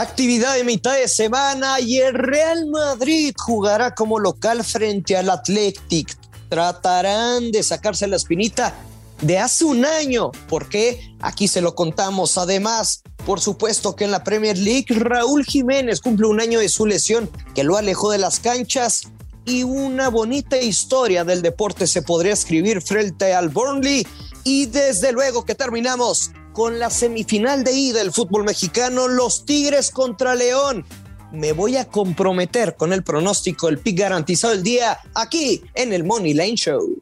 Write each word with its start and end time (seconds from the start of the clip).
Actividad 0.00 0.54
de 0.54 0.62
mitad 0.62 0.94
de 0.94 1.08
semana 1.08 1.80
y 1.80 1.98
el 1.98 2.14
Real 2.14 2.66
Madrid 2.66 3.34
jugará 3.36 3.96
como 3.96 4.20
local 4.20 4.62
frente 4.62 5.16
al 5.16 5.28
Athletic. 5.28 6.16
Tratarán 6.48 7.50
de 7.50 7.64
sacarse 7.64 8.06
la 8.06 8.14
espinita 8.14 8.76
de 9.22 9.40
hace 9.40 9.64
un 9.64 9.84
año, 9.84 10.30
porque 10.48 11.12
aquí 11.20 11.48
se 11.48 11.60
lo 11.60 11.74
contamos. 11.74 12.38
Además, 12.38 13.02
por 13.26 13.40
supuesto 13.40 13.96
que 13.96 14.04
en 14.04 14.12
la 14.12 14.22
Premier 14.22 14.56
League 14.56 14.86
Raúl 14.88 15.44
Jiménez 15.44 16.00
cumple 16.00 16.28
un 16.28 16.40
año 16.40 16.60
de 16.60 16.68
su 16.68 16.86
lesión 16.86 17.28
que 17.56 17.64
lo 17.64 17.76
alejó 17.76 18.12
de 18.12 18.18
las 18.18 18.38
canchas 18.38 19.08
y 19.46 19.64
una 19.64 20.10
bonita 20.10 20.58
historia 20.58 21.24
del 21.24 21.42
deporte 21.42 21.88
se 21.88 22.02
podría 22.02 22.34
escribir 22.34 22.82
frente 22.82 23.34
al 23.34 23.48
Burnley 23.48 24.06
y 24.44 24.66
desde 24.66 25.10
luego 25.10 25.44
que 25.44 25.56
terminamos 25.56 26.30
con 26.52 26.78
la 26.78 26.90
semifinal 26.90 27.64
de 27.64 27.72
ida 27.72 27.98
del 27.98 28.12
fútbol 28.12 28.44
mexicano, 28.44 29.08
los 29.08 29.44
Tigres 29.44 29.90
contra 29.90 30.34
León. 30.34 30.84
Me 31.32 31.52
voy 31.52 31.76
a 31.76 31.86
comprometer 31.86 32.74
con 32.76 32.92
el 32.92 33.02
pronóstico, 33.02 33.68
el 33.68 33.78
pick 33.78 33.98
garantizado 33.98 34.54
el 34.54 34.62
día, 34.62 34.98
aquí 35.14 35.62
en 35.74 35.92
el 35.92 36.04
Money 36.04 36.34
Line 36.34 36.56
Show. 36.56 37.00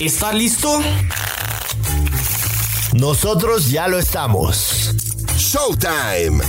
¿Está 0.00 0.32
listo? 0.32 0.80
Nosotros 2.94 3.70
ya 3.70 3.86
lo 3.86 3.98
estamos. 3.98 4.92
Showtime. 5.36 6.42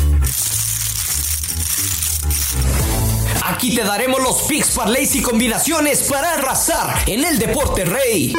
Aquí 3.43 3.75
te 3.75 3.83
daremos 3.83 4.21
los 4.21 4.43
picks, 4.43 4.71
parlays 4.71 5.15
y 5.15 5.21
combinaciones 5.21 6.03
para 6.03 6.33
arrasar 6.35 7.03
en 7.07 7.25
el 7.25 7.37
deporte 7.39 7.85
rey. 7.85 8.33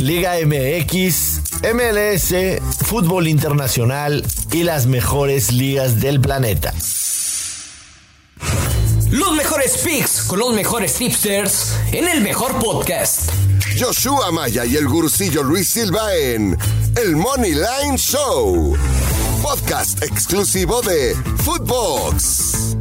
Liga 0.00 0.34
MX, 0.44 1.40
MLS, 1.62 2.34
fútbol 2.86 3.26
internacional 3.26 4.24
y 4.52 4.62
las 4.62 4.86
mejores 4.86 5.52
ligas 5.52 6.00
del 6.00 6.20
planeta. 6.20 6.72
Los 9.10 9.32
mejores 9.32 9.78
picks 9.78 10.22
con 10.22 10.38
los 10.38 10.52
mejores 10.52 10.94
tipsters 10.94 11.74
en 11.92 12.06
el 12.06 12.20
mejor 12.20 12.58
podcast. 12.58 13.30
Joshua 13.78 14.30
Maya 14.30 14.64
y 14.64 14.76
el 14.76 14.86
gurucillo 14.86 15.42
Luis 15.42 15.68
Silva 15.68 16.14
en 16.14 16.56
El 16.96 17.16
Money 17.16 17.54
Line 17.54 17.96
Show. 17.96 18.76
Podcast 19.42 20.02
exclusivo 20.02 20.80
de 20.82 21.16
Footbox. 21.38 22.77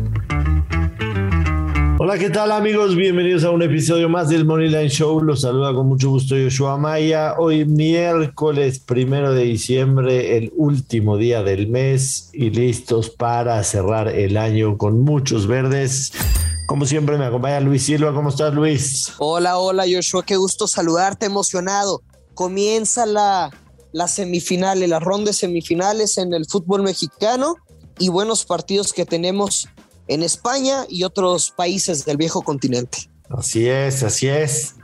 Hola, 2.00 2.20
¿qué 2.20 2.30
tal 2.30 2.52
amigos? 2.52 2.96
Bienvenidos 2.96 3.44
a 3.44 3.50
un 3.50 3.64
episodio 3.64 4.08
más 4.08 4.30
del 4.30 4.46
Moneyline 4.46 4.88
Show. 4.90 5.20
Los 5.20 5.42
saluda 5.42 5.74
con 5.74 5.88
mucho 5.88 6.12
gusto 6.12 6.36
Joshua 6.36 6.78
Maya. 6.78 7.34
Hoy 7.40 7.66
miércoles 7.66 8.78
primero 8.78 9.34
de 9.34 9.46
diciembre, 9.46 10.38
el 10.38 10.54
último 10.56 11.18
día 11.18 11.42
del 11.42 11.68
mes 11.70 12.30
y 12.34 12.52
listos 12.52 13.10
para 13.10 13.64
cerrar 13.64 14.10
el 14.10 14.38
año 14.38 14.78
con 14.78 15.02
muchos 15.02 15.48
verdes. 15.48 16.12
Como 16.68 16.86
siempre 16.86 17.18
me 17.18 17.26
acompaña 17.26 17.62
Luis 17.62 17.86
Silva. 17.86 18.14
¿Cómo 18.14 18.30
estás 18.30 18.54
Luis? 18.54 19.14
Hola, 19.18 19.58
hola 19.58 19.84
Joshua, 19.92 20.24
qué 20.24 20.36
gusto 20.36 20.68
saludarte, 20.68 21.26
emocionado. 21.26 22.04
Comienza 22.36 23.08
la, 23.08 23.50
la 23.92 24.08
semifinal, 24.08 24.88
la 24.88 25.00
ronda 25.00 25.32
de 25.32 25.34
semifinales 25.34 26.20
en 26.20 26.32
el 26.36 26.46
fútbol 26.46 26.84
mexicano 26.84 27.56
y 27.98 28.10
buenos 28.10 28.46
partidos 28.46 28.94
que 28.94 29.08
tenemos 29.08 29.68
en 30.08 30.24
España 30.24 30.86
y 30.90 31.04
otros 31.04 31.52
países 31.52 32.06
del 32.06 32.18
viejo 32.18 32.42
continente. 32.42 33.10
Así 33.30 33.68
es, 33.68 34.04
así 34.04 34.28
es. 34.28 34.76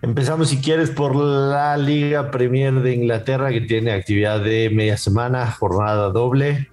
Empezamos, 0.00 0.50
si 0.50 0.58
quieres, 0.58 0.90
por 0.90 1.16
la 1.16 1.76
Liga 1.76 2.30
Premier 2.30 2.72
de 2.82 2.94
Inglaterra, 2.94 3.50
que 3.50 3.62
tiene 3.62 3.92
actividad 3.92 4.40
de 4.40 4.70
media 4.70 4.96
semana, 4.96 5.50
jornada 5.50 6.10
doble. 6.10 6.68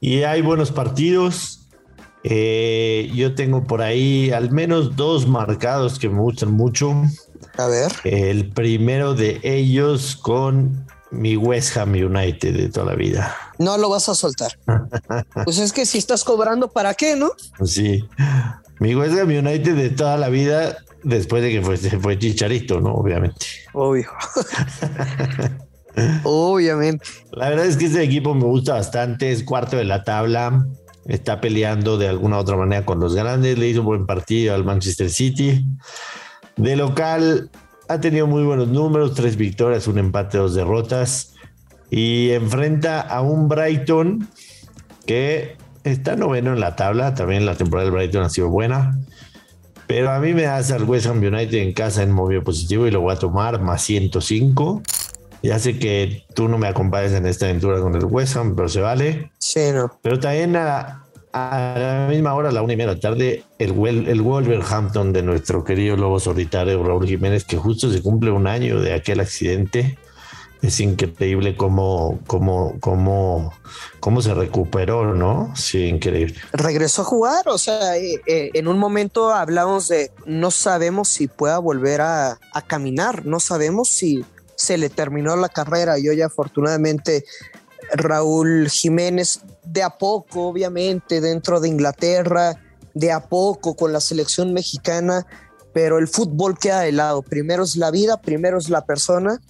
Y 0.00 0.22
hay 0.22 0.42
buenos 0.42 0.70
partidos. 0.70 1.68
Eh, 2.24 3.10
yo 3.14 3.34
tengo 3.34 3.64
por 3.64 3.82
ahí 3.82 4.30
al 4.30 4.52
menos 4.52 4.94
dos 4.94 5.26
marcados 5.26 5.98
que 5.98 6.08
me 6.08 6.20
gustan 6.20 6.52
mucho. 6.52 6.94
A 7.58 7.66
ver. 7.66 7.92
El 8.04 8.50
primero 8.50 9.14
de 9.14 9.40
ellos 9.42 10.14
con 10.14 10.86
mi 11.12 11.36
West 11.36 11.76
Ham 11.76 11.92
United 11.92 12.56
de 12.56 12.68
toda 12.68 12.86
la 12.86 12.94
vida. 12.96 13.36
No 13.58 13.76
lo 13.78 13.90
vas 13.90 14.08
a 14.08 14.14
soltar. 14.14 14.58
pues 15.44 15.58
es 15.58 15.72
que 15.72 15.86
si 15.86 15.98
estás 15.98 16.24
cobrando, 16.24 16.72
¿para 16.72 16.94
qué, 16.94 17.14
no? 17.14 17.30
Sí. 17.64 18.04
Mi 18.80 18.94
West 18.94 19.16
Ham 19.18 19.28
United 19.28 19.76
de 19.76 19.90
toda 19.90 20.16
la 20.16 20.30
vida, 20.30 20.78
después 21.04 21.42
de 21.42 21.50
que 21.50 21.62
fue, 21.62 21.76
fue 21.76 22.18
Chicharito, 22.18 22.80
¿no? 22.80 22.94
Obviamente. 22.94 23.46
Obvio. 23.74 24.08
Obviamente. 26.24 27.04
La 27.32 27.50
verdad 27.50 27.66
es 27.66 27.76
que 27.76 27.84
este 27.84 28.02
equipo 28.02 28.34
me 28.34 28.44
gusta 28.44 28.74
bastante, 28.74 29.30
es 29.30 29.44
cuarto 29.44 29.76
de 29.76 29.84
la 29.84 30.04
tabla, 30.04 30.66
está 31.06 31.40
peleando 31.40 31.98
de 31.98 32.08
alguna 32.08 32.38
u 32.38 32.40
otra 32.40 32.56
manera 32.56 32.86
con 32.86 32.98
los 32.98 33.14
grandes, 33.14 33.58
le 33.58 33.68
hizo 33.68 33.80
un 33.80 33.86
buen 33.86 34.06
partido 34.06 34.54
al 34.54 34.64
Manchester 34.64 35.10
City. 35.10 35.66
De 36.56 36.76
local, 36.76 37.50
ha 37.92 38.00
tenido 38.00 38.26
muy 38.26 38.42
buenos 38.42 38.68
números, 38.68 39.14
tres 39.14 39.36
victorias, 39.36 39.86
un 39.86 39.98
empate, 39.98 40.38
dos 40.38 40.54
derrotas. 40.54 41.34
Y 41.90 42.30
enfrenta 42.30 43.00
a 43.00 43.20
un 43.20 43.48
Brighton 43.48 44.28
que 45.06 45.56
está 45.84 46.16
noveno 46.16 46.52
en 46.52 46.60
la 46.60 46.74
tabla. 46.76 47.14
También 47.14 47.44
la 47.44 47.54
temporada 47.54 47.90
del 47.90 47.94
Brighton 47.94 48.22
ha 48.22 48.30
sido 48.30 48.48
buena. 48.48 48.98
Pero 49.86 50.10
a 50.10 50.18
mí 50.20 50.32
me 50.32 50.46
hace 50.46 50.72
al 50.74 50.84
West 50.84 51.06
Ham 51.06 51.18
United 51.18 51.54
en 51.54 51.72
casa 51.74 52.02
en 52.02 52.12
movimiento 52.12 52.46
positivo 52.46 52.86
y 52.86 52.90
lo 52.90 53.02
voy 53.02 53.12
a 53.12 53.18
tomar 53.18 53.60
más 53.60 53.82
105. 53.82 54.82
Ya 55.42 55.58
sé 55.58 55.78
que 55.78 56.24
tú 56.34 56.48
no 56.48 56.56
me 56.56 56.68
acompañas 56.68 57.12
en 57.12 57.26
esta 57.26 57.46
aventura 57.46 57.80
con 57.80 57.94
el 57.94 58.04
West 58.04 58.36
Ham, 58.36 58.54
pero 58.54 58.68
se 58.68 58.80
vale. 58.80 59.32
Sí, 59.38 59.60
no. 59.74 59.98
Pero 60.00 60.18
también 60.18 60.56
a, 60.56 61.04
a 61.32 61.74
la 61.78 62.06
misma 62.10 62.34
hora, 62.34 62.50
a 62.50 62.52
la 62.52 62.62
una 62.62 62.74
y 62.74 62.76
media 62.76 62.98
tarde, 62.98 63.44
el, 63.58 63.72
el 64.08 64.22
Wolverhampton 64.22 65.12
de 65.12 65.22
nuestro 65.22 65.64
querido 65.64 65.96
lobo 65.96 66.20
solitario 66.20 66.82
Raúl 66.84 67.06
Jiménez, 67.06 67.44
que 67.44 67.56
justo 67.56 67.90
se 67.90 68.02
cumple 68.02 68.30
un 68.30 68.46
año 68.46 68.80
de 68.80 68.92
aquel 68.92 69.20
accidente. 69.20 69.98
Es 70.60 70.78
increíble 70.78 71.56
cómo, 71.56 72.20
cómo, 72.28 72.76
cómo, 72.78 73.52
cómo 73.98 74.22
se 74.22 74.32
recuperó, 74.32 75.12
¿no? 75.12 75.52
Sí, 75.56 75.86
increíble. 75.86 76.36
Regresó 76.52 77.02
a 77.02 77.04
jugar, 77.04 77.48
o 77.48 77.58
sea, 77.58 77.96
eh, 77.96 78.20
eh, 78.26 78.50
en 78.54 78.68
un 78.68 78.78
momento 78.78 79.32
hablamos 79.32 79.88
de 79.88 80.12
no 80.24 80.52
sabemos 80.52 81.08
si 81.08 81.26
pueda 81.26 81.58
volver 81.58 82.00
a, 82.02 82.38
a 82.52 82.62
caminar, 82.62 83.26
no 83.26 83.40
sabemos 83.40 83.88
si 83.88 84.24
se 84.54 84.78
le 84.78 84.88
terminó 84.88 85.34
la 85.34 85.48
carrera. 85.48 85.98
Y 85.98 86.08
hoy 86.08 86.22
afortunadamente 86.22 87.24
Raúl 87.94 88.68
Jiménez 88.70 89.40
de 89.64 89.82
a 89.82 89.90
poco, 89.90 90.48
obviamente, 90.48 91.20
dentro 91.20 91.60
de 91.60 91.68
Inglaterra, 91.68 92.58
de 92.94 93.12
a 93.12 93.20
poco 93.20 93.74
con 93.74 93.92
la 93.92 94.00
selección 94.00 94.52
mexicana, 94.52 95.26
pero 95.72 95.98
el 95.98 96.08
fútbol 96.08 96.58
queda 96.58 96.80
de 96.80 96.92
lado. 96.92 97.22
Primero 97.22 97.64
es 97.64 97.76
la 97.76 97.90
vida, 97.90 98.20
primero 98.20 98.58
es 98.58 98.68
la 98.68 98.84
persona 98.84 99.40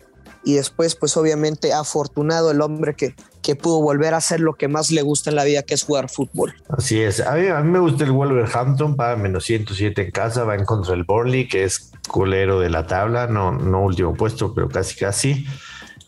y 0.45 0.55
después, 0.55 0.97
pues 0.97 1.17
obviamente, 1.17 1.73
afortunado 1.73 2.51
el 2.51 2.61
hombre 2.61 2.95
que, 2.95 3.15
que 3.43 3.55
pudo 3.55 3.81
volver 3.81 4.15
a 4.15 4.19
hacer 4.19 4.41
lo 4.41 4.55
que 4.55 4.69
más 4.69 4.91
le 4.91 5.03
gusta 5.03 5.31
en 5.31 5.37
la 5.37 5.45
vida, 5.45 5.63
que 5.63 5.75
es 5.75 5.85
jugar 5.85 6.09
fútbol. 6.09 6.55
Así 6.69 7.01
es. 7.01 7.21
A 7.21 7.35
mí, 7.35 7.47
a 7.49 7.61
mí 7.61 7.71
me 7.71 7.79
gusta 7.79 8.05
el 8.05 8.11
Wolverhampton, 8.11 8.97
paga 8.97 9.17
menos 9.17 9.45
107 9.45 10.03
en 10.03 10.11
casa, 10.11 10.45
va 10.45 10.55
en 10.55 10.65
contra 10.65 10.93
del 10.93 11.05
Burnley, 11.05 11.49
que 11.49 11.65
es 11.65 11.93
colero 12.09 12.59
de 12.59 12.71
la 12.71 12.87
tabla, 12.87 13.29
no, 13.29 13.53
no 13.53 13.83
último 13.83 14.15
puesto, 14.15 14.53
pero 14.55 14.69
casi 14.69 14.97
casi. 14.97 15.47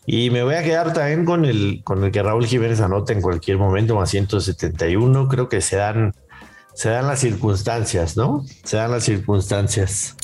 Y 0.07 0.29
me 0.29 0.43
voy 0.43 0.55
a 0.55 0.63
quedar 0.63 0.93
también 0.93 1.25
con 1.25 1.45
el, 1.45 1.81
con 1.83 2.03
el 2.03 2.11
que 2.11 2.21
Raúl 2.21 2.45
Jiménez 2.45 2.79
anota 2.79 3.13
en 3.13 3.21
cualquier 3.21 3.57
momento, 3.57 3.95
más 3.95 4.11
171. 4.11 5.27
Creo 5.27 5.49
que 5.49 5.61
se 5.61 5.77
dan, 5.77 6.13
se 6.75 6.89
dan 6.89 7.07
las 7.07 7.19
circunstancias, 7.19 8.15
¿no? 8.15 8.45
Se 8.63 8.77
dan 8.77 8.91
las 8.91 9.03
circunstancias. 9.03 10.15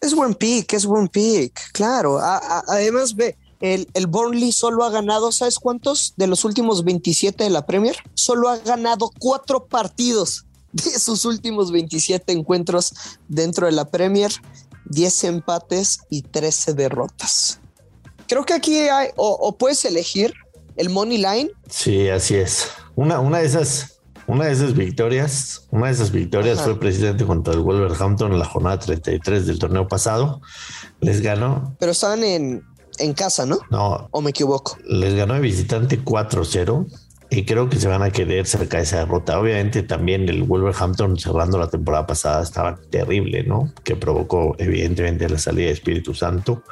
Es 0.00 0.14
buen 0.14 0.34
pick, 0.34 0.72
es 0.72 0.86
buen 0.86 1.08
pick, 1.08 1.72
claro. 1.72 2.18
además, 2.20 3.14
ve, 3.14 3.36
el, 3.60 3.88
el 3.94 4.06
Burnley 4.06 4.52
solo 4.52 4.84
ha 4.84 4.90
ganado, 4.90 5.30
¿sabes 5.32 5.58
cuántos? 5.58 6.14
De 6.16 6.26
los 6.26 6.44
últimos 6.44 6.84
27 6.84 7.44
de 7.44 7.50
la 7.50 7.66
Premier, 7.66 7.96
solo 8.14 8.48
ha 8.48 8.58
ganado 8.58 9.10
cuatro 9.18 9.66
partidos 9.66 10.46
de 10.72 10.98
sus 10.98 11.24
últimos 11.24 11.70
27 11.70 12.32
encuentros 12.32 12.92
dentro 13.28 13.66
de 13.66 13.72
la 13.72 13.86
Premier, 13.86 14.32
10 14.86 15.24
empates 15.24 16.00
y 16.10 16.22
13 16.22 16.74
derrotas 16.74 17.60
creo 18.30 18.44
que 18.44 18.54
aquí 18.54 18.78
hay, 18.88 19.08
o, 19.16 19.56
puedes 19.58 19.84
elegir 19.84 20.32
el 20.76 20.88
money 20.88 21.18
line. 21.18 21.50
Sí, 21.68 22.08
así 22.08 22.36
es. 22.36 22.70
Una, 22.94 23.18
una 23.18 23.38
de 23.38 23.46
esas, 23.46 24.00
una 24.28 24.46
de 24.46 24.52
esas 24.52 24.74
victorias, 24.74 25.66
una 25.72 25.88
de 25.88 25.92
esas 25.92 26.12
victorias 26.12 26.60
fue 26.60 26.78
precisamente 26.78 27.26
contra 27.26 27.52
el 27.52 27.60
Wolverhampton 27.60 28.32
en 28.32 28.38
la 28.38 28.44
jornada 28.44 28.78
33 28.78 29.46
del 29.48 29.58
torneo 29.58 29.88
pasado. 29.88 30.40
Les 31.00 31.20
ganó. 31.20 31.74
Pero 31.80 31.90
estaban 31.90 32.22
en, 32.22 32.62
en 32.98 33.14
casa, 33.14 33.46
¿no? 33.46 33.58
No. 33.68 34.08
¿O 34.12 34.20
me 34.20 34.30
equivoco? 34.30 34.78
Les 34.84 35.14
ganó 35.14 35.34
de 35.34 35.40
visitante 35.40 36.00
4-0 36.00 36.86
y 37.30 37.44
creo 37.44 37.68
que 37.68 37.80
se 37.80 37.88
van 37.88 38.02
a 38.02 38.10
querer 38.10 38.46
cerca 38.46 38.76
de 38.76 38.84
esa 38.84 38.98
derrota. 38.98 39.40
Obviamente 39.40 39.82
también 39.82 40.28
el 40.28 40.44
Wolverhampton 40.44 41.18
cerrando 41.18 41.58
la 41.58 41.68
temporada 41.68 42.06
pasada 42.06 42.44
estaba 42.44 42.78
terrible, 42.90 43.42
¿no? 43.42 43.72
Que 43.82 43.96
provocó 43.96 44.54
evidentemente 44.58 45.28
la 45.28 45.38
salida 45.38 45.66
de 45.66 45.72
Espíritu 45.72 46.14
Santo. 46.14 46.62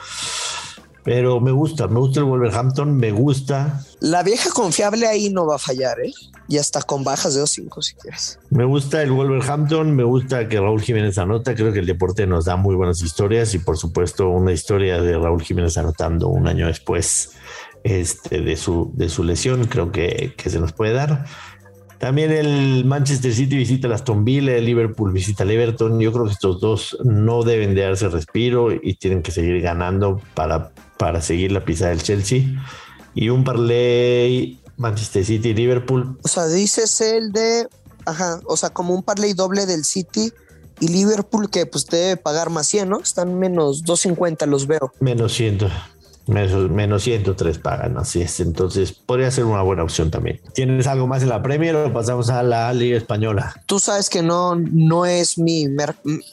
Pero 1.08 1.40
me 1.40 1.52
gusta, 1.52 1.88
me 1.88 2.00
gusta 2.00 2.20
el 2.20 2.26
Wolverhampton, 2.26 2.94
me 2.94 3.12
gusta. 3.12 3.82
La 3.98 4.22
vieja 4.22 4.50
confiable 4.50 5.06
ahí 5.06 5.30
no 5.30 5.46
va 5.46 5.54
a 5.54 5.58
fallar, 5.58 5.98
¿eh? 6.00 6.12
Y 6.48 6.58
hasta 6.58 6.82
con 6.82 7.02
bajas 7.02 7.34
de 7.34 7.40
2-5 7.40 7.80
si 7.80 7.94
quieres. 7.94 8.38
Me 8.50 8.66
gusta 8.66 9.00
el 9.00 9.12
Wolverhampton, 9.12 9.96
me 9.96 10.04
gusta 10.04 10.46
que 10.50 10.60
Raúl 10.60 10.82
Jiménez 10.82 11.16
anota. 11.16 11.54
Creo 11.54 11.72
que 11.72 11.78
el 11.78 11.86
deporte 11.86 12.26
nos 12.26 12.44
da 12.44 12.56
muy 12.56 12.74
buenas 12.74 13.00
historias 13.00 13.54
y, 13.54 13.58
por 13.58 13.78
supuesto, 13.78 14.28
una 14.28 14.52
historia 14.52 15.00
de 15.00 15.18
Raúl 15.18 15.40
Jiménez 15.40 15.78
anotando 15.78 16.28
un 16.28 16.46
año 16.46 16.66
después 16.66 17.30
este, 17.84 18.42
de, 18.42 18.56
su, 18.58 18.90
de 18.92 19.08
su 19.08 19.24
lesión. 19.24 19.64
Creo 19.64 19.90
que, 19.90 20.34
que 20.36 20.50
se 20.50 20.60
nos 20.60 20.74
puede 20.74 20.92
dar. 20.92 21.24
También 21.96 22.32
el 22.32 22.84
Manchester 22.84 23.32
City 23.32 23.56
visita 23.56 23.88
a 23.88 23.94
Aston 23.94 24.26
Villa, 24.26 24.54
el 24.54 24.66
Liverpool 24.66 25.10
visita 25.10 25.44
al 25.44 25.52
Everton. 25.52 25.98
Yo 26.00 26.12
creo 26.12 26.26
que 26.26 26.32
estos 26.32 26.60
dos 26.60 26.98
no 27.02 27.44
deben 27.44 27.74
de 27.74 27.80
darse 27.80 28.10
respiro 28.10 28.72
y 28.72 28.96
tienen 28.96 29.22
que 29.22 29.30
seguir 29.32 29.62
ganando 29.62 30.20
para, 30.34 30.70
para 30.98 31.22
seguir 31.22 31.52
la 31.52 31.64
pisada 31.64 31.90
del 31.90 32.02
Chelsea. 32.02 32.42
Y 33.14 33.30
un 33.30 33.44
parlay 33.44 34.60
Manchester 34.76 35.24
City 35.24 35.54
Liverpool. 35.54 36.18
O 36.22 36.28
sea, 36.28 36.46
dices 36.46 37.00
el 37.00 37.32
de, 37.32 37.68
ajá, 38.04 38.40
o 38.46 38.56
sea, 38.56 38.70
como 38.70 38.94
un 38.94 39.02
parlay 39.02 39.32
doble 39.32 39.66
del 39.66 39.84
City 39.84 40.32
y 40.80 40.88
Liverpool 40.88 41.50
que 41.50 41.66
pues 41.66 41.86
debe 41.86 42.16
pagar 42.16 42.50
más 42.50 42.66
100, 42.68 42.88
¿no? 42.88 43.00
Están 43.00 43.38
menos 43.38 43.82
250 43.82 44.46
los 44.46 44.66
veo. 44.66 44.92
Menos 45.00 45.34
100. 45.34 45.58
Menos, 46.28 46.70
menos 46.70 47.02
103 47.04 47.58
pagan, 47.58 47.96
así 47.96 48.20
es. 48.20 48.40
Entonces 48.40 48.92
podría 48.92 49.30
ser 49.30 49.44
una 49.44 49.62
buena 49.62 49.82
opción 49.82 50.10
también. 50.10 50.40
¿Tienes 50.54 50.86
algo 50.86 51.06
más 51.06 51.22
en 51.22 51.30
la 51.30 51.42
Premier 51.42 51.74
o 51.74 51.92
pasamos 51.92 52.28
a 52.28 52.42
la 52.42 52.72
Liga 52.74 52.98
Española? 52.98 53.54
Tú 53.66 53.80
sabes 53.80 54.10
que 54.10 54.22
no, 54.22 54.54
no 54.54 55.06
es 55.06 55.38
mi 55.38 55.66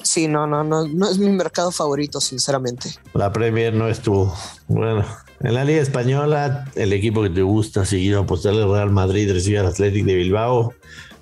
sí, 0.03 0.27
no, 0.27 0.47
no, 0.47 0.63
no, 0.63 0.85
no 0.87 1.09
es 1.09 1.17
mi 1.17 1.29
mercado 1.29 1.71
favorito, 1.71 2.19
sinceramente. 2.19 2.89
La 3.13 3.31
Premier 3.31 3.73
no 3.73 3.87
es 3.87 4.01
tu 4.01 4.29
bueno. 4.67 5.05
En 5.41 5.53
la 5.53 5.63
Liga 5.63 5.81
Española, 5.81 6.65
el 6.75 6.93
equipo 6.93 7.21
que 7.21 7.29
te 7.29 7.41
gusta 7.41 7.85
seguir 7.85 8.15
apostarle 8.15 8.65
Real 8.65 8.91
Madrid 8.91 9.31
recibe 9.31 9.59
al 9.59 9.67
Athletic 9.67 10.05
de 10.05 10.15
Bilbao. 10.15 10.73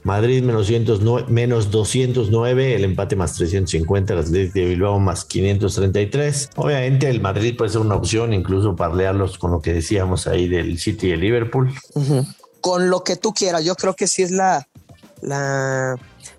Madrid 0.03 0.43
menos, 0.43 0.67
209, 0.67 1.27
menos 1.29 1.71
209, 1.71 2.75
el 2.75 2.83
empate 2.83 3.15
más 3.15 3.33
350, 3.35 4.13
el 4.13 4.19
Atlético 4.19 4.59
de 4.59 4.65
Bilbao 4.65 4.99
más 4.99 5.25
533. 5.25 6.49
Obviamente 6.55 7.09
el 7.09 7.21
Madrid 7.21 7.55
puede 7.57 7.71
ser 7.71 7.81
una 7.81 7.95
opción, 7.95 8.33
incluso 8.33 8.75
parlearlos 8.75 9.37
con 9.37 9.51
lo 9.51 9.61
que 9.61 9.73
decíamos 9.73 10.27
ahí 10.27 10.47
del 10.47 10.77
City 10.79 11.07
y 11.07 11.11
el 11.11 11.21
Liverpool. 11.21 11.73
Con 12.61 12.89
lo 12.89 13.03
que 13.03 13.15
tú 13.15 13.33
quieras, 13.33 13.63
yo 13.63 13.75
creo 13.75 13.95
que 13.95 14.07
sí 14.07 14.23
es 14.23 14.31
la, 14.31 14.67
la 15.21 15.97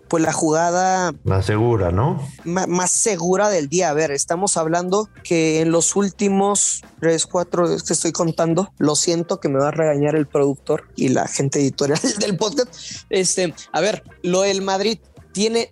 pues 0.08 0.22
la 0.22 0.32
jugada 0.32 1.12
más 1.24 1.46
segura, 1.46 1.90
¿no? 1.90 2.20
Más, 2.44 2.90
segura 2.90 3.48
del 3.48 3.68
día. 3.68 3.90
A 3.90 3.94
ver, 3.94 4.10
estamos 4.10 4.56
hablando 4.56 5.08
que 5.22 5.60
en 5.60 5.70
los 5.70 5.96
últimos 5.96 6.82
tres, 7.00 7.26
cuatro 7.26 7.66
que 7.66 7.92
estoy 7.92 8.12
contando, 8.12 8.72
lo 8.78 8.96
siento 8.96 9.40
que 9.40 9.48
me 9.48 9.58
va 9.58 9.68
a 9.68 9.72
regañar 9.72 10.14
el 10.14 10.26
productor 10.26 10.88
y 10.96 11.08
la 11.08 11.26
gente 11.26 11.60
editorial 11.60 12.00
del 12.20 12.36
podcast. 12.36 12.74
Este, 13.10 13.54
a 13.72 13.80
ver, 13.80 14.04
lo 14.22 14.42
del 14.42 14.62
Madrid 14.62 14.98
tiene 15.32 15.70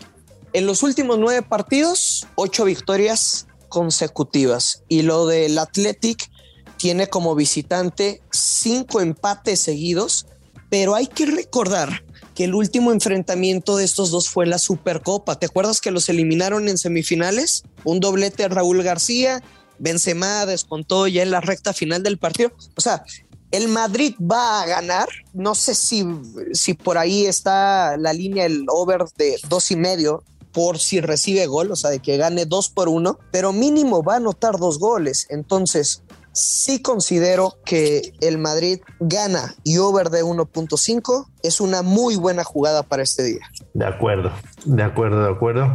en 0.52 0.66
los 0.66 0.82
últimos 0.82 1.18
nueve 1.18 1.42
partidos, 1.42 2.26
ocho 2.34 2.64
victorias 2.64 3.46
consecutivas 3.68 4.82
y 4.88 5.02
lo 5.02 5.26
del 5.26 5.58
Athletic 5.58 6.30
tiene 6.76 7.06
como 7.06 7.34
visitante 7.34 8.20
cinco 8.32 9.00
empates 9.00 9.60
seguidos, 9.60 10.26
pero 10.68 10.94
hay 10.94 11.06
que 11.06 11.26
recordar 11.26 12.04
que 12.34 12.44
el 12.44 12.54
último 12.54 12.92
enfrentamiento 12.92 13.76
de 13.76 13.84
estos 13.84 14.10
dos 14.10 14.28
fue 14.28 14.46
la 14.46 14.58
Supercopa. 14.58 15.38
¿Te 15.38 15.46
acuerdas 15.46 15.80
que 15.80 15.90
los 15.90 16.08
eliminaron 16.08 16.68
en 16.68 16.78
semifinales? 16.78 17.64
Un 17.84 18.00
doblete 18.00 18.48
Raúl 18.48 18.82
García, 18.82 19.42
Benzema 19.78 20.46
descontó 20.46 21.08
ya 21.08 21.22
en 21.22 21.30
la 21.30 21.40
recta 21.40 21.72
final 21.72 22.02
del 22.02 22.18
partido. 22.18 22.52
O 22.76 22.80
sea, 22.80 23.04
el 23.50 23.68
Madrid 23.68 24.14
va 24.18 24.62
a 24.62 24.66
ganar. 24.66 25.08
No 25.34 25.54
sé 25.54 25.74
si, 25.74 26.06
si 26.52 26.74
por 26.74 26.98
ahí 26.98 27.26
está 27.26 27.96
la 27.96 28.12
línea, 28.12 28.46
el 28.46 28.64
over 28.68 29.04
de 29.16 29.38
dos 29.48 29.70
y 29.70 29.76
medio 29.76 30.24
por 30.52 30.78
si 30.78 31.00
recibe 31.00 31.46
gol, 31.46 31.70
o 31.70 31.76
sea, 31.76 31.90
de 31.90 31.98
que 31.98 32.16
gane 32.18 32.44
dos 32.44 32.68
por 32.68 32.88
uno, 32.88 33.18
pero 33.30 33.52
mínimo 33.52 34.02
va 34.02 34.14
a 34.14 34.16
anotar 34.16 34.58
dos 34.58 34.78
goles. 34.78 35.26
Entonces, 35.30 36.02
sí 36.32 36.80
considero 36.82 37.58
que 37.64 38.12
el 38.20 38.38
Madrid 38.38 38.80
gana 39.00 39.54
y 39.64 39.78
over 39.78 40.10
de 40.10 40.24
1.5 40.24 41.26
es 41.42 41.60
una 41.60 41.82
muy 41.82 42.16
buena 42.16 42.44
jugada 42.44 42.82
para 42.82 43.02
este 43.02 43.22
día. 43.22 43.40
De 43.74 43.86
acuerdo, 43.86 44.32
de 44.64 44.82
acuerdo, 44.82 45.22
de 45.24 45.30
acuerdo. 45.30 45.68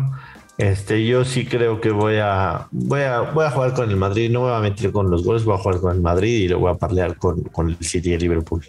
Este, 0.58 1.06
yo 1.06 1.24
sí 1.24 1.46
creo 1.46 1.80
que 1.80 1.92
voy 1.92 2.18
a, 2.18 2.68
voy 2.72 3.02
a, 3.02 3.20
voy 3.20 3.46
a 3.46 3.52
jugar 3.52 3.76
con 3.76 3.92
el 3.92 3.96
Madrid, 3.96 4.32
no 4.32 4.42
me 4.42 4.48
voy 4.48 4.58
a 4.58 4.60
meter 4.60 4.92
con 4.92 5.12
los 5.12 5.24
goles, 5.24 5.46
voy 5.46 5.54
a 5.54 5.60
jugar 5.60 5.80
con 5.80 5.96
el 5.96 6.02
Madrid 6.02 6.46
y 6.46 6.48
lo 6.48 6.58
voy 6.58 6.72
a 6.72 6.76
parlear 6.76 7.16
con, 7.18 7.44
con 7.44 7.70
el 7.70 7.78
City 7.78 8.10
de 8.10 8.18
Liverpool. 8.18 8.66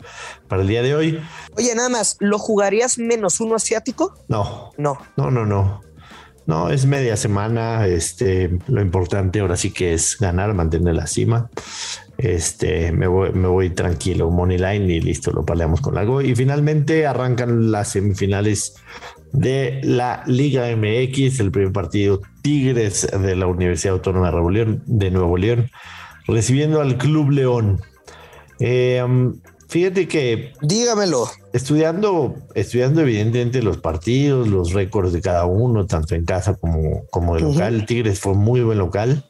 Para 0.48 0.60
el 0.60 0.68
día 0.68 0.82
de 0.82 0.94
hoy. 0.94 1.22
Oye, 1.56 1.74
nada 1.74 1.88
más, 1.88 2.18
¿lo 2.20 2.38
jugarías 2.38 2.98
menos 2.98 3.40
uno 3.40 3.54
asiático? 3.54 4.12
No. 4.28 4.72
No. 4.76 4.98
No, 5.16 5.30
no, 5.30 5.46
no. 5.46 5.80
No, 6.48 6.70
es 6.70 6.86
media 6.86 7.14
semana. 7.18 7.86
Este, 7.86 8.50
lo 8.68 8.80
importante 8.80 9.40
ahora 9.40 9.58
sí 9.58 9.70
que 9.70 9.92
es 9.92 10.16
ganar, 10.18 10.54
mantener 10.54 10.94
la 10.94 11.06
cima. 11.06 11.50
Este, 12.16 12.90
me 12.90 13.06
voy, 13.06 13.32
me 13.32 13.48
voy 13.48 13.68
tranquilo, 13.68 14.30
money 14.30 14.56
line 14.56 14.94
y 14.94 15.00
listo, 15.02 15.30
lo 15.30 15.44
peleamos 15.44 15.82
con 15.82 15.98
algo. 15.98 16.22
Y 16.22 16.34
finalmente 16.34 17.06
arrancan 17.06 17.70
las 17.70 17.90
semifinales 17.90 18.76
de 19.32 19.82
la 19.84 20.22
Liga 20.26 20.74
MX, 20.74 21.38
el 21.40 21.50
primer 21.50 21.70
partido 21.70 22.22
Tigres 22.40 23.06
de 23.12 23.36
la 23.36 23.46
Universidad 23.46 23.96
Autónoma 23.96 24.32
de 24.86 25.10
Nuevo 25.10 25.36
León, 25.36 25.70
recibiendo 26.26 26.80
al 26.80 26.96
Club 26.96 27.30
León. 27.30 27.82
Eh, 28.58 29.04
Fíjate 29.68 30.08
que. 30.08 30.52
Dígamelo. 30.62 31.28
Estudiando, 31.52 32.36
estudiando 32.54 33.02
evidentemente 33.02 33.62
los 33.62 33.76
partidos, 33.76 34.48
los 34.48 34.72
récords 34.72 35.12
de 35.12 35.20
cada 35.20 35.44
uno, 35.44 35.86
tanto 35.86 36.14
en 36.14 36.24
casa 36.24 36.54
como, 36.54 37.04
como 37.10 37.34
de 37.34 37.42
local. 37.42 37.84
Tigres 37.86 38.18
fue 38.18 38.34
muy 38.34 38.62
buen 38.62 38.78
local, 38.78 39.26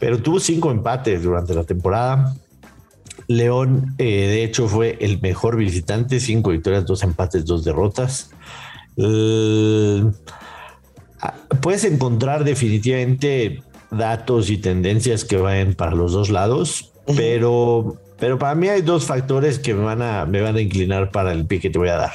pero 0.00 0.18
tuvo 0.20 0.40
cinco 0.40 0.70
empates 0.72 1.22
durante 1.22 1.54
la 1.54 1.64
temporada. 1.64 2.34
León, 3.28 3.94
eh, 3.98 4.26
de 4.26 4.44
hecho, 4.44 4.66
fue 4.68 4.98
el 5.00 5.20
mejor 5.20 5.56
visitante, 5.56 6.18
cinco 6.18 6.50
victorias, 6.50 6.84
dos 6.84 7.04
empates, 7.04 7.44
dos 7.44 7.64
derrotas. 7.64 8.30
Ah, 11.20 11.34
puedes 11.62 11.84
encontrar 11.84 12.44
definitivamente 12.44 13.62
datos 13.90 14.50
y 14.50 14.58
tendencias 14.58 15.24
que 15.24 15.36
vayan 15.36 15.74
para 15.74 15.94
los 15.94 16.12
dos 16.12 16.28
lados, 16.28 16.92
pero 17.16 17.98
pero 18.24 18.38
para 18.38 18.54
mí 18.54 18.70
hay 18.70 18.80
dos 18.80 19.04
factores 19.04 19.58
que 19.58 19.74
me 19.74 19.84
van 19.84 20.00
a, 20.00 20.24
me 20.24 20.40
van 20.40 20.56
a 20.56 20.60
inclinar 20.62 21.10
para 21.10 21.30
el 21.30 21.44
pique 21.44 21.64
que 21.64 21.70
te 21.70 21.78
voy 21.78 21.90
a 21.90 21.96
dar. 21.96 22.12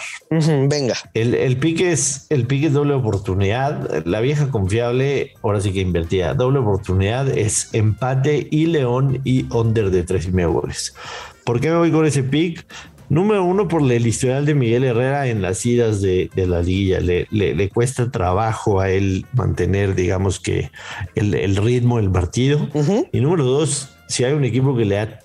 venga. 0.68 0.96
El, 1.14 1.36
el, 1.36 1.58
pique 1.58 1.92
es 1.92 2.26
el 2.32 2.48
pique 2.48 2.66
es 2.66 2.74
doble 2.74 2.96
oportunidad. 2.96 4.04
La 4.08 4.20
vieja 4.20 4.50
confiable, 4.50 5.34
ahora 5.44 5.62
sí 5.62 5.72
que 5.72 5.82
invertía. 5.82 6.34
Doble 6.34 6.58
oportunidad 6.58 7.30
es 7.30 7.72
empate 7.76 8.48
y 8.50 8.66
León 8.66 9.22
y 9.24 9.46
under 9.54 9.92
de 9.92 10.02
tres 10.02 10.26
y 10.26 10.32
medio 10.32 10.54
goles. 10.54 10.96
¿Por 11.44 11.62
qué 11.62 11.70
me 11.70 11.78
voy 11.78 11.92
con 11.92 12.08
ese 12.08 12.24
pick? 12.24 12.66
Número 13.10 13.44
uno, 13.44 13.68
por 13.68 13.84
el 13.84 14.08
historial 14.08 14.48
de 14.48 14.56
Miguel 14.56 14.86
Herrera 14.86 15.28
en 15.28 15.44
las 15.44 15.64
idas 15.64 16.02
de, 16.02 16.32
de 16.34 16.48
la 16.48 16.64
liga. 16.64 17.02
Le, 17.02 17.28
le, 17.30 17.70
cuesta 17.70 18.10
trabajo 18.10 18.80
a 18.80 18.90
él 18.90 19.28
mantener, 19.34 19.94
digamos 19.94 20.40
que, 20.40 20.72
el, 21.14 21.36
el 21.36 21.56
ritmo 21.56 21.98
del 21.98 22.10
partido. 22.10 22.68
Y 23.12 23.20
número 23.20 23.44
dos, 23.44 23.90
si 24.08 24.24
hay 24.24 24.34
un 24.34 24.44
equipo 24.44 24.76
que 24.76 24.86
le 24.86 24.98
ha 24.98 25.20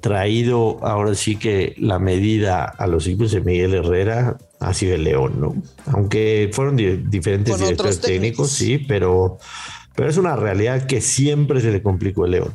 traído 0.00 0.78
ahora 0.82 1.14
sí 1.14 1.36
que 1.36 1.74
la 1.78 1.98
medida 1.98 2.64
a 2.64 2.86
los 2.86 3.06
equipos 3.06 3.32
de 3.32 3.40
Miguel 3.40 3.74
Herrera 3.74 4.38
ha 4.60 4.74
sido 4.74 4.94
el 4.94 5.04
León, 5.04 5.40
¿no? 5.40 5.54
Aunque 5.86 6.50
fueron 6.52 6.76
diferentes 6.76 7.58
directores 7.58 8.00
técnicos, 8.00 8.50
sí, 8.50 8.78
pero, 8.78 9.38
pero 9.94 10.08
es 10.08 10.16
una 10.16 10.36
realidad 10.36 10.86
que 10.86 11.00
siempre 11.00 11.60
se 11.60 11.70
le 11.70 11.82
complicó 11.82 12.24
el 12.24 12.32
León. 12.32 12.52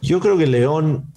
Yo 0.00 0.20
creo 0.20 0.36
que 0.36 0.46
León 0.46 1.12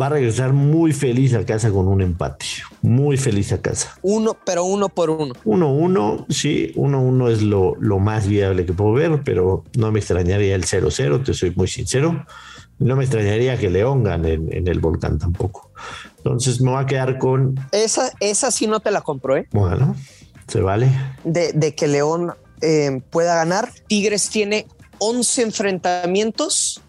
va 0.00 0.06
a 0.06 0.10
regresar 0.10 0.52
muy 0.52 0.92
feliz 0.92 1.34
a 1.34 1.44
casa 1.44 1.70
con 1.70 1.88
un 1.88 2.00
empate, 2.00 2.46
muy 2.82 3.16
feliz 3.16 3.52
a 3.52 3.60
casa. 3.60 3.98
Uno, 4.02 4.36
pero 4.44 4.64
uno 4.64 4.88
por 4.88 5.10
uno. 5.10 5.34
Uno, 5.44 5.72
uno, 5.72 6.26
sí, 6.28 6.72
uno, 6.74 7.02
uno 7.02 7.28
es 7.28 7.42
lo, 7.42 7.74
lo 7.80 7.98
más 7.98 8.26
viable 8.26 8.66
que 8.66 8.72
puedo 8.72 8.92
ver, 8.92 9.22
pero 9.24 9.64
no 9.76 9.90
me 9.92 10.00
extrañaría 10.00 10.54
el 10.54 10.64
0-0, 10.64 11.24
te 11.24 11.34
soy 11.34 11.52
muy 11.54 11.68
sincero. 11.68 12.24
No 12.80 12.96
me 12.96 13.04
extrañaría 13.04 13.58
que 13.58 13.68
León 13.68 14.02
gane 14.02 14.32
en, 14.32 14.66
el 14.66 14.80
volcán 14.80 15.18
tampoco. 15.18 15.70
Entonces 16.16 16.62
me 16.62 16.70
voy 16.70 16.82
a 16.82 16.86
quedar 16.86 17.18
con. 17.18 17.54
Esa, 17.72 18.10
esa 18.20 18.50
sí 18.50 18.66
no 18.66 18.80
te 18.80 18.90
la 18.90 19.02
compro, 19.02 19.36
¿eh? 19.36 19.46
Bueno, 19.52 19.94
se 20.48 20.62
vale. 20.62 20.90
De, 21.22 21.74
que 21.76 21.86
León 21.86 22.32
eh, 22.62 23.02
pueda 23.10 23.34
ganar. 23.34 23.70
Tigres 23.86 24.30
tiene 24.30 24.66
11 24.98 25.42
enfrentamientos 25.42 26.80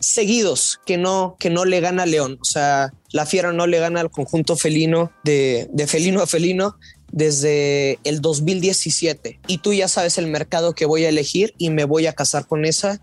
seguidos 0.00 0.80
que 0.84 0.98
no, 0.98 1.36
que 1.38 1.48
no 1.48 1.64
le 1.64 1.80
gana 1.80 2.02
a 2.02 2.06
León. 2.06 2.38
O 2.42 2.44
sea, 2.44 2.92
la 3.10 3.24
Fiera 3.24 3.50
no 3.50 3.66
le 3.66 3.78
gana 3.78 4.00
al 4.00 4.10
conjunto 4.10 4.54
felino 4.54 5.10
de, 5.24 5.68
de 5.72 5.86
felino 5.86 6.20
a 6.20 6.26
felino 6.26 6.76
desde 7.10 7.98
el 8.04 8.20
2017. 8.20 9.40
Y 9.46 9.58
tú 9.58 9.72
ya 9.72 9.88
sabes 9.88 10.18
el 10.18 10.26
mercado 10.26 10.74
que 10.74 10.84
voy 10.84 11.06
a 11.06 11.08
elegir 11.08 11.54
y 11.56 11.70
me 11.70 11.84
voy 11.84 12.06
a 12.06 12.12
casar 12.12 12.46
con 12.46 12.66
esa 12.66 13.00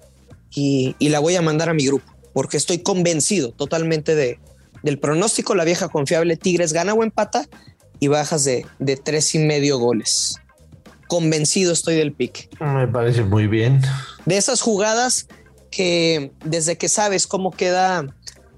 y, 0.52 0.96
y 1.00 1.10
la 1.10 1.20
voy 1.20 1.36
a 1.36 1.42
mandar 1.42 1.70
a 1.70 1.74
mi 1.74 1.88
grupo. 1.88 2.15
Porque 2.36 2.58
estoy 2.58 2.80
convencido 2.80 3.54
totalmente 3.54 4.14
de, 4.14 4.40
del 4.84 5.00
pronóstico. 5.00 5.56
La 5.56 5.64
vieja 5.64 5.88
confiable 5.88 6.36
Tigres 6.36 6.74
gana 6.74 6.94
o 6.94 7.02
empata 7.02 7.48
y 8.02 8.10
bajas 8.10 8.44
de, 8.44 8.66
de 8.78 8.98
tres 8.98 9.34
y 9.36 9.40
medio 9.40 9.80
goles. 9.80 10.36
Convencido 11.08 11.72
estoy 11.72 11.96
del 11.96 12.12
pick. 12.12 12.50
Me 12.60 12.90
parece 12.90 13.24
muy 13.24 13.48
bien. 13.48 13.82
De 14.26 14.36
esas 14.36 14.62
jugadas 14.62 15.30
que 15.72 16.34
desde 16.44 16.78
que 16.78 16.90
sabes 16.90 17.26
cómo 17.26 17.52
queda 17.52 18.06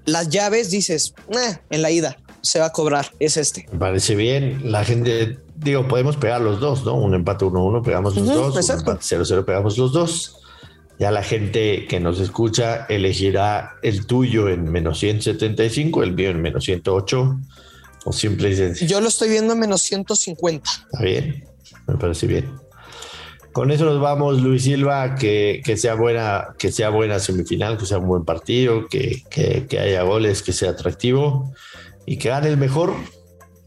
las 0.06 0.28
llaves, 0.28 0.70
dices, 0.70 1.14
eh, 1.30 1.58
en 1.70 1.82
la 1.82 1.92
ida 1.92 2.16
se 2.40 2.58
va 2.58 2.66
a 2.66 2.72
cobrar, 2.72 3.12
es 3.20 3.36
este. 3.36 3.68
Me 3.70 3.78
parece 3.78 4.16
bien. 4.16 4.72
La 4.72 4.84
gente, 4.84 5.38
digo, 5.54 5.86
podemos 5.86 6.16
pegar 6.16 6.40
los 6.40 6.58
dos, 6.58 6.84
¿no? 6.84 6.94
Un 6.96 7.14
empate 7.14 7.44
1-1, 7.44 7.84
pegamos 7.84 8.16
los 8.16 8.26
dos. 8.26 8.56
Un 8.56 8.76
empate 8.76 9.02
0-0, 9.02 9.44
pegamos 9.44 9.78
los 9.78 9.92
dos. 9.92 10.40
Ya 10.98 11.12
la 11.12 11.22
gente 11.22 11.86
que 11.86 12.00
nos 12.00 12.18
escucha 12.18 12.86
elegirá 12.88 13.76
el 13.82 14.06
tuyo 14.06 14.48
en 14.48 14.70
menos 14.70 14.98
175, 14.98 16.02
el 16.02 16.12
mío 16.12 16.30
en 16.30 16.42
menos 16.42 16.64
108 16.64 17.38
o 18.04 18.12
simple 18.12 18.50
y 18.50 18.56
sencillo. 18.56 18.90
Yo 18.90 19.00
lo 19.00 19.08
estoy 19.08 19.28
viendo 19.28 19.52
en 19.52 19.60
menos 19.60 19.82
150. 19.82 20.68
Está 20.92 21.04
bien, 21.04 21.44
me 21.86 21.96
parece 21.96 22.26
bien. 22.26 22.52
Con 23.52 23.70
eso 23.70 23.84
nos 23.84 24.00
vamos, 24.00 24.40
Luis 24.42 24.64
Silva, 24.64 25.14
que, 25.14 25.62
que, 25.64 25.76
sea 25.76 25.94
buena, 25.94 26.48
que 26.58 26.72
sea 26.72 26.90
buena 26.90 27.18
semifinal, 27.18 27.78
que 27.78 27.86
sea 27.86 27.98
un 27.98 28.08
buen 28.08 28.24
partido, 28.24 28.88
que, 28.88 29.22
que, 29.30 29.66
que 29.68 29.78
haya 29.78 30.02
goles, 30.02 30.42
que 30.42 30.52
sea 30.52 30.70
atractivo 30.70 31.52
y 32.06 32.18
que 32.18 32.28
gane 32.28 32.48
el 32.48 32.56
mejor. 32.56 32.94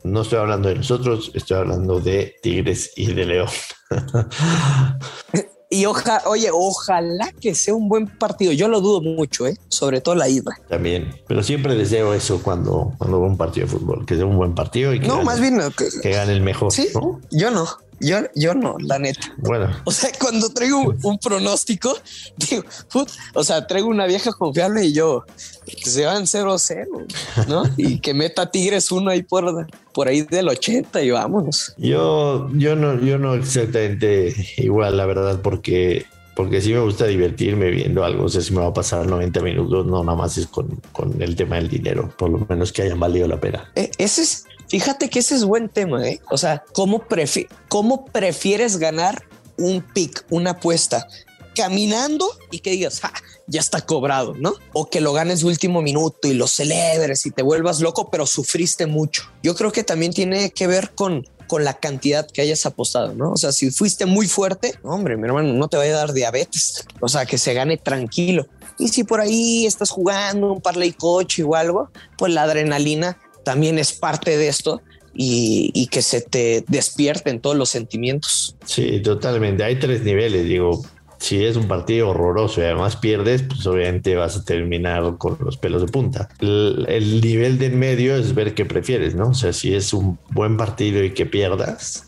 No 0.03 0.21
estoy 0.21 0.39
hablando 0.39 0.69
de 0.69 0.75
nosotros, 0.75 1.31
estoy 1.33 1.57
hablando 1.57 1.99
de 1.99 2.35
Tigres 2.41 2.91
y 2.95 3.13
de 3.13 3.25
León. 3.25 3.49
Y 5.73 5.85
oja, 5.85 6.21
oye, 6.25 6.49
ojalá 6.51 7.31
que 7.39 7.55
sea 7.55 7.73
un 7.73 7.87
buen 7.87 8.05
partido. 8.05 8.51
Yo 8.51 8.67
lo 8.67 8.81
dudo 8.81 8.99
mucho, 8.99 9.47
¿eh? 9.47 9.57
sobre 9.69 10.01
todo 10.01 10.15
la 10.15 10.27
ida. 10.27 10.51
También, 10.67 11.15
pero 11.29 11.41
siempre 11.43 11.75
deseo 11.75 12.13
eso 12.13 12.43
cuando, 12.43 12.93
cuando 12.97 13.21
veo 13.21 13.29
un 13.29 13.37
partido 13.37 13.67
de 13.67 13.71
fútbol, 13.71 14.05
que 14.05 14.17
sea 14.17 14.25
un 14.25 14.35
buen 14.35 14.53
partido 14.53 14.93
y 14.93 14.99
que, 14.99 15.07
no, 15.07 15.13
gane, 15.13 15.25
más 15.25 15.39
bien 15.39 15.61
que, 15.77 15.87
que 16.01 16.11
gane 16.11 16.33
el 16.33 16.41
mejor. 16.41 16.73
Sí, 16.73 16.89
¿no? 16.93 17.21
yo 17.31 17.51
no. 17.51 17.69
Yo, 18.01 18.17
yo 18.35 18.53
no, 18.53 18.77
la 18.79 18.99
neta. 18.99 19.33
Bueno. 19.37 19.69
O 19.85 19.91
sea, 19.91 20.09
cuando 20.19 20.49
traigo 20.49 20.79
un, 20.79 20.97
un 21.03 21.19
pronóstico, 21.19 21.97
digo, 22.37 22.63
put, 22.91 23.09
o 23.33 23.43
sea, 23.43 23.67
traigo 23.67 23.87
una 23.87 24.05
vieja 24.05 24.31
confiable 24.31 24.85
y 24.85 24.93
yo, 24.93 25.25
que 25.65 25.89
se 25.89 26.05
van 26.05 26.23
0-0, 26.23 27.47
¿no? 27.47 27.63
y 27.77 27.99
que 27.99 28.13
meta 28.13 28.49
Tigres 28.51 28.91
uno 28.91 29.11
ahí 29.11 29.23
por, 29.23 29.67
por 29.93 30.07
ahí 30.07 30.21
del 30.21 30.49
80 30.49 31.01
y 31.01 31.11
vámonos. 31.11 31.73
Yo, 31.77 32.49
yo 32.53 32.75
no, 32.75 32.99
yo 32.99 33.17
no 33.17 33.35
exactamente 33.35 34.33
igual, 34.57 34.97
la 34.97 35.05
verdad, 35.05 35.41
porque 35.41 36.05
porque 36.35 36.61
sí 36.61 36.73
me 36.73 36.79
gusta 36.79 37.05
divertirme 37.05 37.69
viendo 37.69 38.03
algo. 38.03 38.25
O 38.25 38.29
sea, 38.29 38.41
si 38.41 38.53
me 38.53 38.61
va 38.61 38.67
a 38.67 38.73
pasar 38.73 39.05
90 39.05 39.41
minutos, 39.41 39.85
no 39.85 40.03
nada 40.03 40.17
más 40.17 40.37
es 40.37 40.47
con, 40.47 40.81
con 40.91 41.21
el 41.21 41.35
tema 41.35 41.57
del 41.57 41.69
dinero, 41.69 42.11
por 42.17 42.29
lo 42.29 42.45
menos 42.49 42.71
que 42.71 42.83
hayan 42.83 42.99
valido 42.99 43.27
la 43.27 43.39
pena. 43.39 43.69
Eh, 43.75 43.91
ese 43.97 44.23
es, 44.23 44.45
fíjate 44.71 45.09
que 45.09 45.19
ese 45.19 45.35
es 45.35 45.43
buen 45.43 45.67
tema, 45.67 46.07
¿eh? 46.07 46.21
O 46.29 46.37
sea, 46.37 46.63
¿cómo, 46.71 46.99
prefi 46.99 47.45
¿cómo 47.67 48.05
prefieres 48.05 48.77
ganar 48.77 49.21
un 49.57 49.81
pick, 49.81 50.25
una 50.29 50.51
apuesta? 50.51 51.05
Caminando 51.53 52.25
y 52.51 52.59
que 52.59 52.71
digas, 52.71 53.01
ah, 53.03 53.11
ya 53.47 53.59
está 53.59 53.81
cobrado, 53.81 54.33
¿no? 54.33 54.53
O 54.71 54.89
que 54.89 55.01
lo 55.01 55.11
ganes 55.11 55.43
último 55.43 55.81
minuto 55.81 56.29
y 56.29 56.33
lo 56.35 56.47
celebres 56.47 57.25
y 57.25 57.31
te 57.31 57.43
vuelvas 57.43 57.81
loco, 57.81 58.09
pero 58.09 58.25
sufriste 58.25 58.85
mucho. 58.85 59.23
Yo 59.43 59.55
creo 59.55 59.73
que 59.73 59.83
también 59.83 60.13
tiene 60.13 60.51
que 60.51 60.67
ver 60.67 60.91
con, 60.95 61.27
con 61.47 61.65
la 61.65 61.73
cantidad 61.73 62.25
que 62.25 62.41
hayas 62.41 62.65
apostado, 62.65 63.13
¿no? 63.13 63.33
O 63.33 63.37
sea, 63.37 63.51
si 63.51 63.71
fuiste 63.71 64.05
muy 64.05 64.29
fuerte, 64.29 64.75
hombre, 64.83 65.17
mi 65.17 65.27
hermano, 65.27 65.51
no 65.51 65.67
te 65.67 65.75
vaya 65.75 65.95
a 65.95 65.97
dar 65.97 66.13
diabetes. 66.13 66.85
O 67.01 67.09
sea, 67.09 67.25
que 67.25 67.37
se 67.37 67.53
gane 67.53 67.75
tranquilo. 67.75 68.47
Y 68.79 68.87
si 68.87 69.03
por 69.03 69.19
ahí 69.19 69.65
estás 69.65 69.89
jugando 69.89 70.53
un 70.53 70.61
parlay 70.61 70.93
coche 70.93 71.43
o 71.43 71.55
algo, 71.55 71.89
pues 72.17 72.31
la 72.31 72.43
adrenalina 72.43 73.17
también 73.51 73.77
es 73.79 73.91
parte 73.91 74.37
de 74.37 74.47
esto 74.47 74.81
y, 75.13 75.71
y, 75.73 75.87
que 75.87 76.01
se 76.01 76.21
te 76.21 76.63
despierten 76.69 77.41
todos 77.41 77.57
los 77.57 77.67
sentimientos. 77.67 78.55
Sí, 78.63 79.01
totalmente. 79.01 79.61
Hay 79.65 79.77
tres 79.77 80.03
niveles, 80.03 80.45
digo. 80.45 80.81
Si 81.17 81.43
es 81.43 81.57
un 81.57 81.67
partido 81.67 82.09
horroroso 82.09 82.61
y 82.61 82.63
además 82.63 82.95
pierdes, 82.95 83.43
pues 83.43 83.67
obviamente 83.67 84.15
vas 84.15 84.37
a 84.37 84.45
terminar 84.45 85.17
con 85.17 85.37
los 85.41 85.57
pelos 85.57 85.81
de 85.81 85.89
punta. 85.89 86.29
El, 86.39 86.85
el 86.87 87.19
nivel 87.19 87.59
de 87.59 87.65
en 87.65 87.77
medio 87.77 88.15
es 88.15 88.33
ver 88.33 88.55
qué 88.55 88.65
prefieres, 88.65 89.13
¿no? 89.13 89.27
O 89.27 89.33
sea, 89.33 89.51
si 89.51 89.75
es 89.75 89.93
un 89.93 90.17
buen 90.29 90.55
partido 90.55 91.03
y 91.03 91.13
que 91.13 91.25
pierdas 91.25 92.07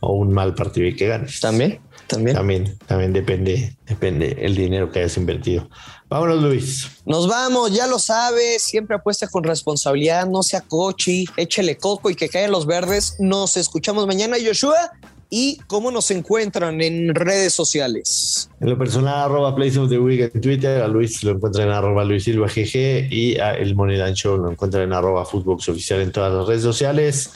o 0.00 0.14
un 0.14 0.32
mal 0.32 0.54
partido 0.54 0.86
y 0.86 0.94
que 0.94 1.06
ganes. 1.06 1.40
También, 1.40 1.80
también. 2.06 2.36
También, 2.36 2.78
también 2.86 3.12
depende, 3.12 3.76
depende 3.86 4.36
el 4.40 4.54
dinero 4.54 4.90
que 4.90 5.00
hayas 5.00 5.16
invertido. 5.16 5.68
Vámonos, 6.08 6.42
Luis. 6.42 6.88
Nos 7.04 7.26
vamos, 7.26 7.72
ya 7.72 7.86
lo 7.86 7.98
sabes, 7.98 8.62
siempre 8.62 8.96
apuesta 8.96 9.26
con 9.26 9.42
responsabilidad, 9.42 10.26
no 10.26 10.42
sea 10.42 10.60
cochi, 10.60 11.26
échele 11.36 11.76
coco 11.76 12.10
y 12.10 12.14
que 12.14 12.28
caigan 12.28 12.52
los 12.52 12.66
verdes. 12.66 13.16
Nos 13.18 13.56
escuchamos 13.56 14.06
mañana, 14.06 14.36
Joshua. 14.44 14.92
¿Y 15.28 15.58
cómo 15.66 15.90
nos 15.90 16.12
encuentran 16.12 16.80
en 16.80 17.12
redes 17.12 17.52
sociales? 17.52 18.48
En 18.60 18.70
lo 18.70 18.78
personal, 18.78 19.24
arroba 19.24 19.56
Place 19.56 19.76
of 19.76 19.90
the 19.90 19.98
Week 19.98 20.30
en 20.32 20.40
Twitter, 20.40 20.80
a 20.80 20.86
Luis 20.86 21.24
lo 21.24 21.32
encuentran 21.32 21.66
en 21.66 21.74
arroba 21.74 22.04
Luis 22.04 22.22
Silva 22.22 22.46
GG 22.46 23.12
y 23.12 23.36
a 23.40 23.54
el 23.54 23.74
Moneyline 23.74 24.14
Show 24.14 24.36
lo 24.36 24.52
encuentran 24.52 24.84
en 24.84 24.92
arroba 24.92 25.24
Footbox 25.24 25.68
Oficial 25.68 26.00
en 26.00 26.12
todas 26.12 26.32
las 26.32 26.46
redes 26.46 26.62
sociales. 26.62 27.32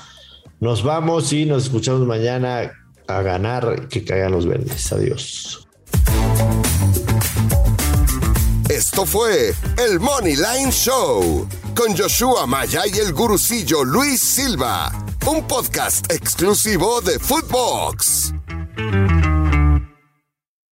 Nos 0.60 0.82
vamos 0.82 1.32
y 1.32 1.46
nos 1.46 1.64
escuchamos 1.64 2.06
mañana 2.06 2.70
a 3.08 3.22
ganar 3.22 3.88
que 3.88 4.04
caigan 4.04 4.32
los 4.32 4.46
verdes. 4.46 4.92
Adiós. 4.92 5.66
Esto 8.68 9.06
fue 9.06 9.54
el 9.78 9.98
Money 9.98 10.36
Line 10.36 10.70
Show 10.70 11.48
con 11.74 11.96
Joshua 11.96 12.46
Maya 12.46 12.82
y 12.86 12.98
el 12.98 13.12
gurucillo 13.14 13.84
Luis 13.84 14.20
Silva, 14.20 14.92
un 15.26 15.46
podcast 15.46 16.12
exclusivo 16.12 17.00
de 17.00 17.18
Footbox. 17.18 18.34